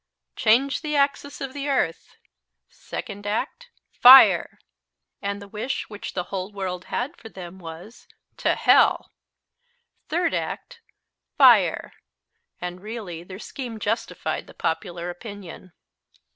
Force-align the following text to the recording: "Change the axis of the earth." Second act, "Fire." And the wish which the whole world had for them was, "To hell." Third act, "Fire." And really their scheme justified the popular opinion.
"Change 0.35 0.81
the 0.81 0.95
axis 0.95 1.41
of 1.41 1.53
the 1.53 1.69
earth." 1.69 2.15
Second 2.69 3.27
act, 3.27 3.69
"Fire." 3.91 4.57
And 5.21 5.39
the 5.39 5.47
wish 5.47 5.91
which 5.91 6.13
the 6.15 6.23
whole 6.33 6.51
world 6.51 6.85
had 6.85 7.15
for 7.17 7.29
them 7.29 7.59
was, 7.59 8.07
"To 8.37 8.55
hell." 8.55 9.11
Third 10.09 10.33
act, 10.33 10.81
"Fire." 11.37 11.93
And 12.59 12.81
really 12.81 13.21
their 13.21 13.37
scheme 13.37 13.77
justified 13.77 14.47
the 14.47 14.55
popular 14.55 15.11
opinion. 15.11 15.71